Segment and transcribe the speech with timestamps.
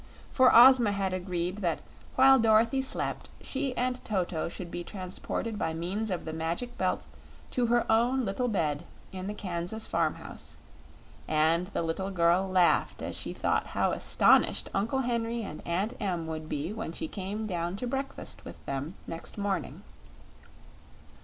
[0.33, 1.77] For Ozma had agreed that
[2.15, 7.05] while Dorothy slept she and Toto should be transported by means of the Magic Belt
[7.51, 10.57] to her own little bed in the Kansas farm house
[11.27, 16.25] and the little girl laughed as she thought how astonished Uncle Henry and Aunt Em
[16.25, 19.83] would be when she came down to breakfast with them next morning.